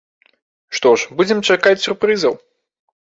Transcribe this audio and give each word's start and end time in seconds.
Што 0.77 0.93
ж, 1.01 1.17
будзем 1.19 1.45
чакаць 1.49 1.83
сюрпрызаў. 1.87 2.33